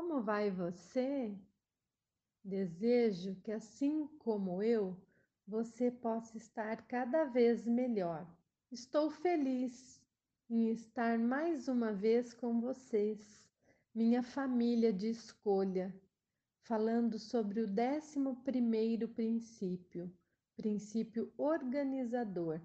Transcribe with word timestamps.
Como 0.00 0.22
vai 0.22 0.50
você? 0.50 1.30
Desejo 2.42 3.36
que, 3.42 3.52
assim 3.52 4.06
como 4.18 4.62
eu, 4.62 4.96
você 5.46 5.90
possa 5.90 6.38
estar 6.38 6.86
cada 6.86 7.24
vez 7.24 7.66
melhor. 7.66 8.26
Estou 8.72 9.10
feliz 9.10 10.02
em 10.48 10.70
estar 10.70 11.18
mais 11.18 11.68
uma 11.68 11.92
vez 11.92 12.32
com 12.32 12.62
vocês, 12.62 13.46
minha 13.94 14.22
família 14.22 14.90
de 14.90 15.10
escolha, 15.10 15.94
falando 16.62 17.18
sobre 17.18 17.60
o 17.60 17.66
décimo 17.66 18.42
primeiro 18.42 19.06
princípio, 19.06 20.10
princípio 20.56 21.30
organizador. 21.36 22.58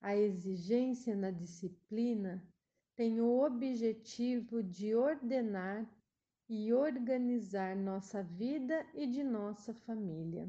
A 0.00 0.16
exigência 0.16 1.14
na 1.14 1.30
disciplina 1.30 2.44
tem 2.96 3.20
o 3.20 3.44
objetivo 3.44 4.60
de 4.60 4.92
ordenar 4.96 5.88
e 6.48 6.72
organizar 6.72 7.76
nossa 7.76 8.22
vida 8.22 8.86
e 8.94 9.06
de 9.06 9.22
nossa 9.22 9.74
família. 9.74 10.48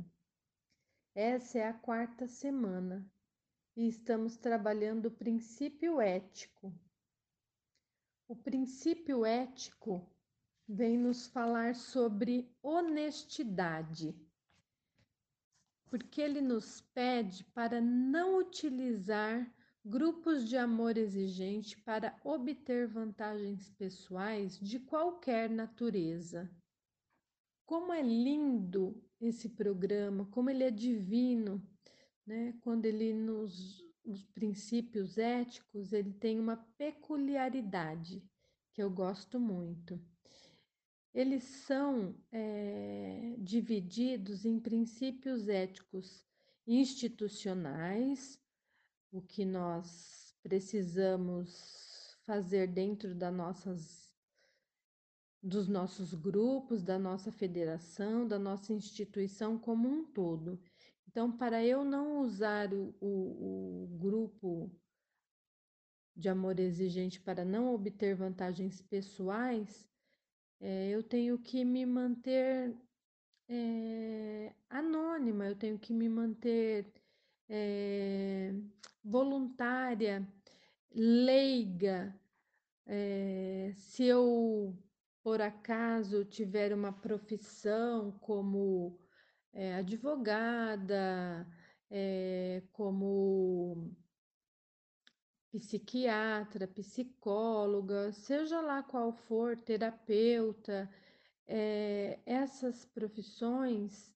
Essa 1.13 1.59
é 1.59 1.67
a 1.67 1.73
quarta 1.73 2.25
semana 2.25 3.05
e 3.75 3.87
estamos 3.87 4.37
trabalhando 4.37 5.07
o 5.07 5.11
princípio 5.11 5.99
ético. 5.99 6.73
O 8.27 8.35
princípio 8.35 9.25
ético 9.25 10.09
vem 10.67 10.97
nos 10.97 11.27
falar 11.27 11.75
sobre 11.75 12.55
honestidade, 12.61 14.15
porque 15.89 16.21
ele 16.21 16.39
nos 16.39 16.79
pede 16.93 17.43
para 17.45 17.81
não 17.81 18.37
utilizar 18.37 19.51
grupos 19.85 20.47
de 20.47 20.57
amor 20.57 20.97
exigente 20.97 21.79
para 21.81 22.15
obter 22.23 22.87
vantagens 22.87 23.69
pessoais 23.71 24.59
de 24.59 24.79
qualquer 24.79 25.49
natureza. 25.49 26.49
Como 27.65 27.93
é 27.93 28.01
lindo 28.01 29.01
esse 29.21 29.49
programa, 29.49 30.25
como 30.27 30.49
ele 30.49 30.63
é 30.63 30.71
divino, 30.71 31.61
né? 32.25 32.57
Quando 32.61 32.85
ele 32.85 33.13
nos 33.13 33.87
os 34.09 34.25
princípios 34.25 35.17
éticos, 35.17 35.93
ele 35.93 36.13
tem 36.13 36.39
uma 36.39 36.57
peculiaridade 36.77 38.23
que 38.73 38.81
eu 38.81 38.89
gosto 38.89 39.39
muito. 39.39 40.01
Eles 41.13 41.43
são 41.43 42.15
é, 42.31 43.35
divididos 43.37 44.45
em 44.45 44.59
princípios 44.59 45.47
éticos 45.47 46.25
institucionais, 46.65 48.39
o 49.11 49.21
que 49.21 49.45
nós 49.45 50.35
precisamos 50.43 52.17
fazer 52.25 52.67
dentro 52.67 53.15
das 53.15 53.33
nossas 53.33 54.09
dos 55.41 55.69
nossos 55.69 56.13
grupos, 56.13 56.83
da 56.83 56.99
nossa 56.99 57.31
federação, 57.31 58.27
da 58.27 58.37
nossa 58.37 58.73
instituição 58.73 59.57
como 59.57 59.87
um 59.87 60.05
todo. 60.05 60.59
Então, 61.07 61.31
para 61.31 61.63
eu 61.63 61.85
não 61.85 62.19
usar 62.19 62.73
o, 62.73 62.93
o, 62.99 63.83
o 63.85 63.97
grupo 63.97 64.69
de 66.15 66.27
amor 66.27 66.59
exigente 66.59 67.21
para 67.21 67.45
não 67.45 67.73
obter 67.73 68.15
vantagens 68.15 68.81
pessoais, 68.81 69.89
é, 70.59 70.89
eu 70.89 71.01
tenho 71.01 71.39
que 71.39 71.63
me 71.63 71.85
manter 71.85 72.75
é, 73.47 74.53
anônima, 74.69 75.47
eu 75.47 75.55
tenho 75.55 75.79
que 75.79 75.93
me 75.93 76.09
manter 76.09 76.91
é, 77.49 78.53
voluntária, 79.03 80.27
leiga. 80.93 82.17
É, 82.85 83.71
se 83.75 84.03
eu, 84.05 84.77
por 85.23 85.41
acaso, 85.41 86.25
tiver 86.25 86.73
uma 86.73 86.93
profissão 86.93 88.11
como 88.19 88.99
é, 89.53 89.75
advogada, 89.75 91.47
é, 91.89 92.63
como 92.71 93.95
psiquiatra, 95.51 96.67
psicóloga, 96.67 98.11
seja 98.11 98.61
lá 98.61 98.83
qual 98.83 99.11
for, 99.11 99.57
terapeuta, 99.57 100.89
é, 101.47 102.19
essas 102.25 102.85
profissões 102.85 104.13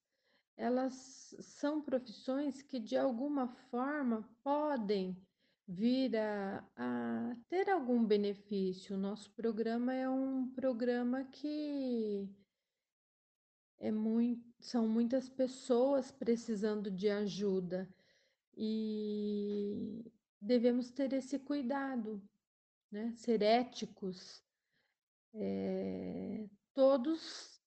elas 0.56 1.36
são 1.40 1.82
profissões 1.82 2.62
que 2.62 2.80
de 2.80 2.96
alguma 2.96 3.48
forma 3.48 4.28
podem 4.44 5.18
vir 5.68 6.16
a, 6.18 6.64
a 6.76 7.36
ter 7.50 7.70
algum 7.70 8.06
benefício. 8.06 8.98
Nosso 8.98 9.32
programa 9.32 9.94
é 9.94 10.08
um 10.08 10.50
programa 10.52 11.24
que 11.26 12.30
é 13.80 13.92
muito, 13.92 14.44
são 14.60 14.88
muitas 14.88 15.30
pessoas 15.30 16.12
precisando 16.12 16.92
de 16.92 17.10
ajuda 17.10 17.90
e 18.56 20.12
devemos 20.40 20.92
ter 20.92 21.14
esse 21.14 21.40
cuidado, 21.40 22.22
né? 22.92 23.12
ser 23.16 23.42
éticos. 23.42 24.44
É, 25.34 26.48
todos 26.74 27.60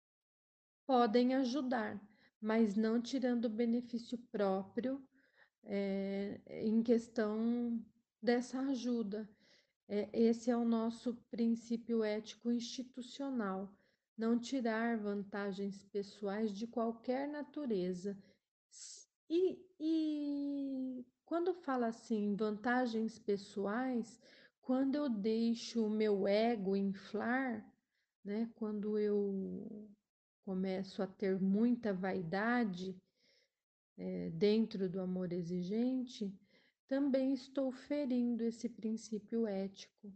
podem 0.86 1.34
ajudar 1.34 2.00
mas 2.46 2.76
não 2.76 3.02
tirando 3.02 3.50
benefício 3.50 4.16
próprio 4.30 5.04
é, 5.64 6.40
em 6.62 6.80
questão 6.80 7.84
dessa 8.22 8.60
ajuda. 8.60 9.28
É, 9.88 10.08
esse 10.12 10.48
é 10.48 10.56
o 10.56 10.64
nosso 10.64 11.16
princípio 11.28 12.04
ético 12.04 12.52
institucional, 12.52 13.76
não 14.16 14.38
tirar 14.38 14.96
vantagens 14.96 15.82
pessoais 15.86 16.52
de 16.52 16.68
qualquer 16.68 17.26
natureza. 17.26 18.16
E, 19.28 19.58
e 19.80 21.04
quando 21.24 21.52
fala 21.52 21.88
assim, 21.88 22.36
vantagens 22.36 23.18
pessoais, 23.18 24.20
quando 24.62 24.94
eu 24.94 25.08
deixo 25.08 25.84
o 25.84 25.90
meu 25.90 26.28
ego 26.28 26.76
inflar, 26.76 27.68
né, 28.24 28.48
quando 28.54 28.96
eu 28.96 29.90
começo 30.46 31.02
a 31.02 31.08
ter 31.08 31.40
muita 31.40 31.92
vaidade 31.92 32.96
é, 33.98 34.30
dentro 34.30 34.88
do 34.88 35.00
amor 35.00 35.32
exigente, 35.32 36.32
também 36.86 37.32
estou 37.32 37.72
ferindo 37.72 38.44
esse 38.44 38.68
princípio 38.68 39.44
ético. 39.44 40.14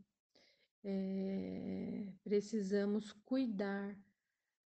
É, 0.84 2.06
precisamos 2.22 3.12
cuidar, 3.24 3.98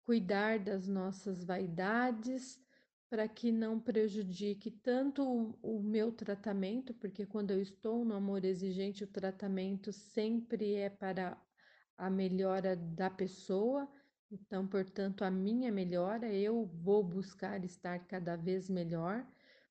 cuidar 0.03 0.59
das 0.59 0.87
nossas 0.87 1.43
vaidades 1.43 2.63
para 3.09 3.27
que 3.27 3.51
não 3.51 3.81
prejudique 3.81 4.71
tanto 4.71 5.23
o, 5.23 5.59
o, 5.63 5.83
meu 5.83 6.13
tratamento, 6.13 6.93
porque 6.93 7.25
quando 7.25 7.53
eu 7.53 7.63
estou 7.63 8.05
no 8.05 8.15
amor 8.15 8.45
exigente, 8.45 9.03
o 9.03 9.07
tratamento 9.07 9.93
sempre 9.93 10.75
é 10.75 10.91
para 10.91 11.41
a 11.97 12.11
melhora 12.11 12.77
da 12.77 13.09
pessoa 13.09 13.89
então, 14.34 14.67
portanto, 14.67 15.22
a 15.22 15.31
minha 15.31 15.71
melhora, 15.71 16.33
eu 16.33 16.67
vou 16.67 17.05
buscar 17.05 17.65
estar 17.65 18.00
cada 18.00 18.34
vez 18.34 18.69
melhor 18.69 19.25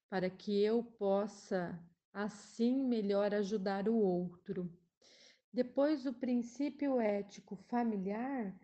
para 0.09 0.29
que 0.29 0.63
eu 0.63 0.81
possa, 0.81 1.77
assim, 2.13 2.81
melhor 2.81 3.33
ajudar 3.33 3.89
o 3.89 3.95
outro. 3.95 4.71
Depois, 5.51 6.05
o 6.05 6.13
princípio 6.13 6.97
ético 7.01 7.57
familiar 7.57 8.57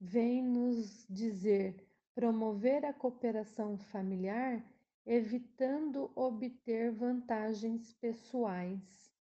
vem 0.00 0.42
nos 0.42 1.06
dizer 1.08 1.76
promover 2.16 2.84
a 2.84 2.92
cooperação 2.92 3.78
familiar, 3.78 4.60
evitando 5.06 6.10
obter 6.16 6.90
vantagens 6.90 7.92
pessoais. 7.94 9.14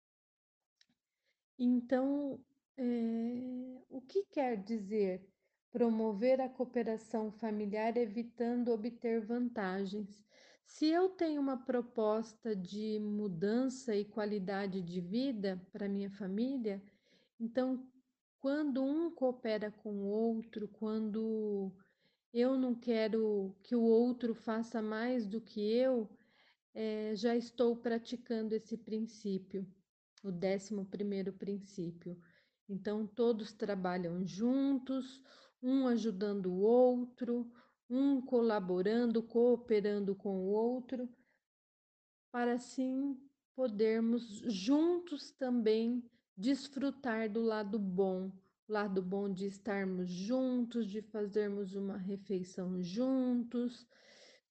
Então, 1.60 2.44
é, 2.76 3.84
o 3.88 4.02
que 4.02 4.24
quer 4.24 4.58
dizer 4.58 5.32
promover 5.74 6.40
a 6.40 6.48
cooperação 6.48 7.32
familiar 7.32 7.98
evitando 7.98 8.72
obter 8.72 9.20
vantagens. 9.20 10.24
Se 10.68 10.86
eu 10.86 11.10
tenho 11.10 11.42
uma 11.42 11.58
proposta 11.58 12.56
de 12.56 13.00
mudança 13.00 13.96
e 13.96 14.06
qualidade 14.06 14.84
de 14.84 15.02
vida 15.02 15.60
para 15.72 15.90
minha 15.90 16.12
família, 16.12 16.82
então 17.40 17.86
quando 18.40 18.84
um 18.84 19.10
coopera 19.10 19.72
com 19.72 19.94
o 19.94 20.06
outro, 20.06 20.68
quando 20.68 21.72
eu 22.32 22.58
não 22.58 22.76
quero 22.76 23.56
que 23.64 23.76
o 23.76 23.82
outro 23.82 24.36
faça 24.36 24.82
mais 24.82 25.26
do 25.26 25.42
que 25.42 25.60
eu, 25.60 26.08
é, 26.74 27.16
já 27.16 27.36
estou 27.36 27.76
praticando 27.76 28.54
esse 28.54 28.78
princípio, 28.78 29.66
o 30.24 30.32
décimo 30.32 30.86
primeiro 30.86 31.34
princípio. 31.34 32.20
Então, 32.68 33.06
todos 33.06 33.54
trabalham 33.54 34.26
juntos, 34.26 35.22
um 35.64 35.88
ajudando 35.88 36.48
o 36.48 36.60
outro, 36.60 37.50
um 37.90 38.22
colaborando, 38.22 39.24
cooperando 39.24 40.14
com 40.14 40.38
o 40.38 40.48
outro, 40.48 41.10
para 42.30 42.54
assim 42.54 43.18
podermos 43.56 44.42
juntos 44.46 45.32
também 45.32 46.04
desfrutar 46.36 47.30
do 47.30 47.42
lado 47.42 47.80
bom, 47.80 48.32
lado 48.68 49.02
bom 49.02 49.32
de 49.32 49.46
estarmos 49.46 50.10
juntos, 50.10 50.88
de 50.88 51.02
fazermos 51.02 51.76
uma 51.76 51.98
refeição 51.98 52.82
juntos, 52.82 53.88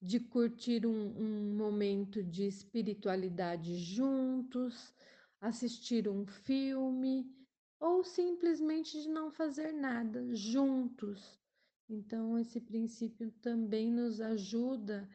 de 0.01 0.19
curtir 0.19 0.87
um, 0.87 1.17
um 1.19 1.55
momento 1.57 2.23
de 2.23 2.47
espiritualidade 2.47 3.77
juntos, 3.77 4.95
assistir 5.41 6.09
um 6.09 6.27
filme 6.27 7.42
ou 7.83 8.05
simplesmente 8.05 9.03
de 9.03 9.09
não 9.09 9.29
fazer 9.29 9.73
nada 9.73 10.33
juntos. 10.37 11.37
Então, 11.89 12.39
esse 12.39 12.61
princípio 12.61 13.33
também 13.43 13.91
nos 13.91 14.21
ajuda 14.21 15.09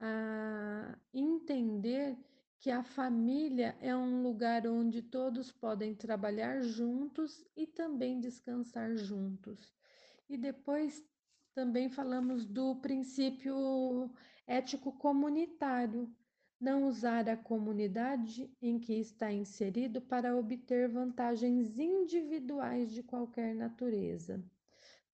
a 0.00 0.98
entender 1.14 2.18
que 2.58 2.72
a 2.72 2.82
família 2.82 3.78
é 3.80 3.96
um 3.96 4.20
lugar 4.20 4.66
onde 4.66 5.00
todos 5.00 5.52
podem 5.52 5.94
trabalhar 5.94 6.60
juntos 6.60 7.46
e 7.56 7.68
também 7.68 8.18
descansar 8.18 8.96
juntos. 8.96 9.72
E 10.28 10.36
depois 10.36 11.00
também 11.54 11.88
falamos 11.88 12.44
do 12.44 12.80
princípio 12.80 14.12
ético 14.44 14.92
comunitário, 14.98 16.12
não 16.60 16.88
usar 16.88 17.28
a 17.28 17.36
comunidade 17.36 18.50
em 18.60 18.78
que 18.78 18.94
está 18.94 19.32
inserido 19.32 20.00
para 20.00 20.36
obter 20.36 20.88
vantagens 20.88 21.78
individuais 21.78 22.92
de 22.92 23.02
qualquer 23.02 23.54
natureza. 23.54 24.42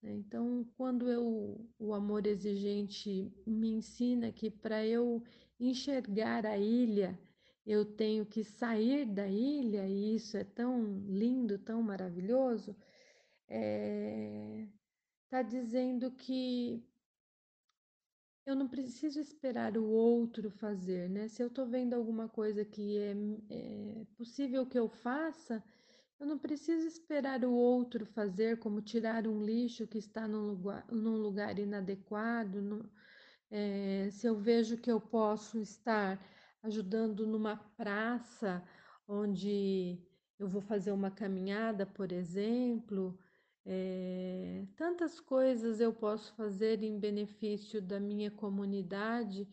Então, 0.03 0.67
quando 0.77 1.11
eu, 1.11 1.67
o 1.79 1.95
amor 1.95 2.27
exigente 2.27 3.33
me 3.47 3.71
ensina 3.71 4.31
que 4.31 4.51
para 4.51 4.85
eu 4.87 5.23
enxergar 5.59 6.45
a 6.45 6.59
ilha, 6.59 7.19
eu 7.67 7.85
tenho 7.85 8.27
que 8.27 8.45
sair 8.45 9.07
da 9.07 9.27
ilha, 9.27 9.87
e 9.89 10.15
isso 10.15 10.37
é 10.37 10.45
tão 10.45 10.83
lindo, 11.07 11.59
tão 11.59 11.83
maravilhoso, 11.83 12.77
está 13.49 13.57
é, 13.57 14.69
tá 15.31 15.43
dizendo 15.43 16.11
que 16.11 16.85
eu 18.47 18.55
não 18.55 18.69
preciso 18.69 19.21
esperar 19.21 19.77
o 19.77 19.87
outro 19.89 20.51
fazer, 20.51 21.09
né? 21.09 21.29
Se 21.29 21.43
eu 21.43 21.49
estou 21.49 21.67
vendo 21.67 21.95
alguma 21.95 22.29
coisa 22.29 22.65
que 22.65 22.99
é, 22.99 23.15
é, 23.51 24.07
possível 24.17 24.67
que 24.67 24.79
eu 24.79 24.89
faça, 24.89 25.63
eu 26.21 26.27
não 26.27 26.39
preciso 26.39 26.87
esperar 26.87 27.45
o 27.45 27.53
outro 27.53 28.05
fazer, 28.07 28.59
como 28.59 28.83
tirar 28.83 29.27
um 29.27 29.43
lixo 29.43 29.87
que 29.87 29.99
está 29.99 30.29
num 30.29 30.47
lugar, 30.49 30.87
num 30.91 31.17
lugar 31.17 31.59
inadequado. 31.59 32.61
No, 32.61 32.91
é, 33.51 34.11
se 34.11 34.27
eu 34.27 34.37
vejo 34.37 34.77
que 34.77 34.91
eu 34.91 35.01
posso 35.01 35.59
estar 35.61 36.21
ajudando 36.63 37.27
numa 37.27 37.57
praça 37.57 38.63
onde 39.09 39.99
eu 40.39 40.49
vou 40.49 40.61
fazer 40.61 40.93
uma 40.93 41.11
caminhada, 41.11 41.87
por 41.87 42.13
exemplo, 42.13 43.19
é, 43.67 44.67
tantas 44.77 45.19
coisas 45.21 45.81
eu 45.81 45.93
posso 45.93 46.35
fazer 46.35 46.83
em 46.83 46.99
benefício 46.99 47.81
da 47.81 47.99
minha 47.99 48.31
comunidade, 48.31 49.49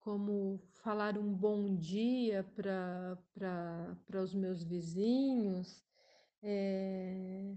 como 0.00 0.60
falar 0.82 1.16
um 1.16 1.32
bom 1.32 1.74
dia 1.76 2.44
para 2.54 4.22
os 4.22 4.34
meus 4.34 4.62
vizinhos, 4.62 5.82
é, 6.42 7.56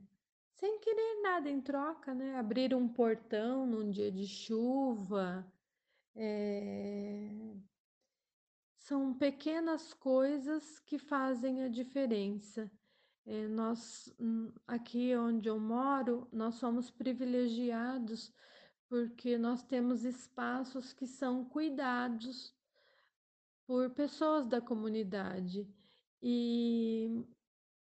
sem 0.54 0.80
querer 0.80 1.22
nada 1.22 1.50
em 1.50 1.60
troca, 1.62 2.14
né? 2.14 2.36
Abrir 2.36 2.74
um 2.74 2.88
portão 2.88 3.66
num 3.66 3.90
dia 3.90 4.12
de 4.12 4.26
chuva. 4.28 5.46
É, 6.16 7.56
são 8.78 9.14
pequenas 9.14 9.94
coisas 9.94 10.80
que 10.80 10.98
fazem 10.98 11.64
a 11.64 11.68
diferença. 11.68 12.72
É, 13.30 13.46
nós, 13.50 14.10
hum, 14.18 14.54
aqui 14.66 15.14
onde 15.18 15.50
eu 15.50 15.60
moro, 15.60 16.30
nós 16.32 16.56
somos 16.56 16.90
privilegiados 16.90 18.34
porque 18.88 19.38
nós 19.38 19.62
temos 19.64 20.06
espaços 20.06 20.94
que 20.94 21.06
são 21.06 21.44
cuidados 21.44 22.56
por 23.68 23.90
pessoas 23.90 24.48
da 24.48 24.62
comunidade 24.62 25.68
e 26.22 27.22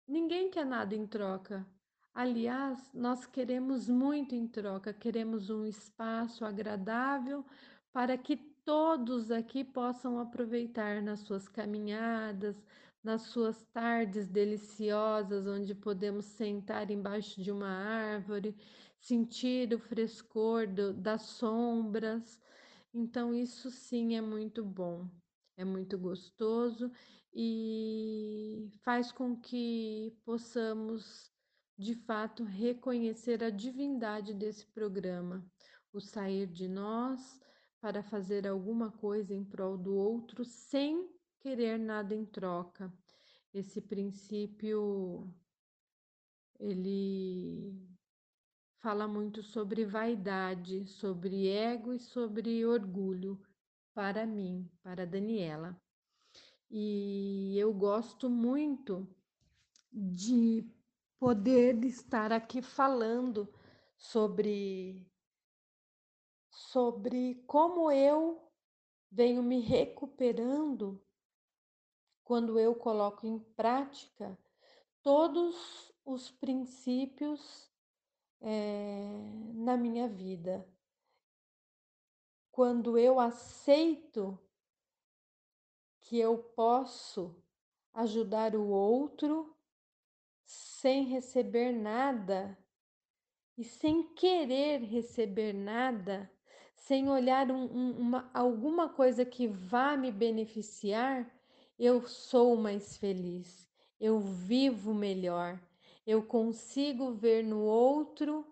ninguém 0.08 0.50
quer 0.50 0.66
nada 0.66 0.96
em 0.96 1.06
troca. 1.06 1.64
Aliás, 2.12 2.92
nós 2.92 3.24
queremos 3.24 3.88
muito 3.88 4.34
em 4.34 4.44
troca, 4.48 4.92
queremos 4.92 5.50
um 5.50 5.64
espaço 5.64 6.44
agradável 6.44 7.46
para 7.92 8.18
que 8.18 8.36
todos 8.36 9.30
aqui 9.30 9.62
possam 9.62 10.18
aproveitar 10.18 11.00
nas 11.00 11.20
suas 11.20 11.48
caminhadas, 11.48 12.60
nas 13.02 13.22
suas 13.22 13.62
tardes 13.72 14.28
deliciosas, 14.28 15.46
onde 15.46 15.74
podemos 15.74 16.24
sentar 16.26 16.90
embaixo 16.90 17.40
de 17.40 17.50
uma 17.50 17.68
árvore, 17.68 18.56
sentir 19.00 19.72
o 19.72 19.78
frescor 19.78 20.66
do, 20.66 20.92
das 20.92 21.22
sombras. 21.22 22.38
Então, 22.92 23.34
isso 23.34 23.70
sim 23.70 24.16
é 24.16 24.20
muito 24.20 24.64
bom, 24.64 25.08
é 25.56 25.64
muito 25.64 25.98
gostoso 25.98 26.90
e 27.32 28.68
faz 28.82 29.12
com 29.12 29.36
que 29.36 30.16
possamos, 30.24 31.30
de 31.76 31.94
fato, 31.94 32.42
reconhecer 32.42 33.44
a 33.44 33.50
divindade 33.50 34.34
desse 34.34 34.66
programa, 34.66 35.46
o 35.92 36.00
sair 36.00 36.46
de 36.46 36.66
nós 36.66 37.40
para 37.80 38.02
fazer 38.02 38.46
alguma 38.46 38.90
coisa 38.90 39.32
em 39.34 39.44
prol 39.44 39.78
do 39.78 39.94
outro 39.94 40.44
sem 40.44 41.08
querer 41.40 41.78
nada 41.78 42.14
em 42.14 42.24
troca. 42.24 42.92
Esse 43.52 43.80
princípio 43.80 45.32
ele 46.58 47.88
fala 48.80 49.06
muito 49.08 49.42
sobre 49.42 49.84
vaidade, 49.84 50.86
sobre 50.86 51.48
ego 51.48 51.92
e 51.92 51.98
sobre 51.98 52.64
orgulho 52.64 53.40
para 53.94 54.26
mim, 54.26 54.70
para 54.82 55.06
Daniela. 55.06 55.80
E 56.70 57.56
eu 57.56 57.72
gosto 57.72 58.28
muito 58.28 59.08
de 59.92 60.64
poder 61.18 61.82
estar 61.84 62.32
aqui 62.32 62.62
falando 62.62 63.52
sobre 63.96 65.06
sobre 66.50 67.42
como 67.46 67.90
eu 67.90 68.48
venho 69.10 69.42
me 69.42 69.60
recuperando 69.60 71.02
quando 72.28 72.60
eu 72.60 72.74
coloco 72.74 73.26
em 73.26 73.38
prática 73.38 74.38
todos 75.02 75.90
os 76.04 76.30
princípios 76.30 77.72
é, 78.38 79.08
na 79.54 79.78
minha 79.78 80.06
vida. 80.06 80.68
Quando 82.52 82.98
eu 82.98 83.18
aceito 83.18 84.38
que 86.00 86.18
eu 86.18 86.36
posso 86.36 87.34
ajudar 87.94 88.54
o 88.54 88.68
outro 88.68 89.56
sem 90.44 91.04
receber 91.04 91.72
nada 91.72 92.58
e 93.56 93.64
sem 93.64 94.02
querer 94.12 94.82
receber 94.82 95.54
nada, 95.54 96.30
sem 96.74 97.08
olhar 97.08 97.50
um, 97.50 97.64
um, 97.64 97.98
uma, 97.98 98.30
alguma 98.34 98.86
coisa 98.90 99.24
que 99.24 99.48
vá 99.48 99.96
me 99.96 100.12
beneficiar, 100.12 101.37
eu 101.78 102.06
sou 102.06 102.56
mais 102.56 102.96
feliz, 102.96 103.68
eu 104.00 104.18
vivo 104.18 104.92
melhor, 104.92 105.60
eu 106.06 106.22
consigo 106.22 107.12
ver 107.12 107.44
no 107.44 107.60
outro 107.60 108.44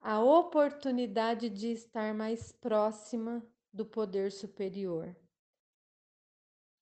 a 0.00 0.22
oportunidade 0.22 1.48
de 1.48 1.72
estar 1.72 2.14
mais 2.14 2.52
próxima 2.52 3.44
do 3.72 3.84
poder 3.84 4.30
superior. 4.30 5.16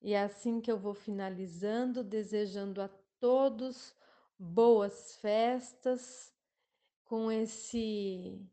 E 0.03 0.13
é 0.13 0.23
assim 0.23 0.61
que 0.61 0.71
eu 0.71 0.79
vou 0.79 0.95
finalizando, 0.95 2.05
desejando 2.05 2.83
a 2.83 2.89
todos 3.19 3.95
boas 4.39 5.17
festas, 5.17 6.33
com 7.05 7.31
esse 7.31 8.45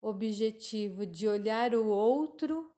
objetivo 0.00 1.06
de 1.06 1.28
olhar 1.28 1.74
o 1.74 1.86
outro 1.86 2.74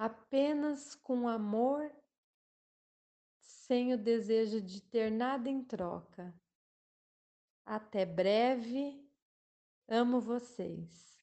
apenas 0.00 0.94
com 0.94 1.28
amor, 1.28 1.94
sem 3.38 3.92
o 3.92 3.98
desejo 3.98 4.58
de 4.58 4.80
ter 4.80 5.10
nada 5.10 5.50
em 5.50 5.62
troca. 5.62 6.34
Até 7.66 8.06
breve, 8.06 9.06
amo 9.86 10.18
vocês. 10.18 11.19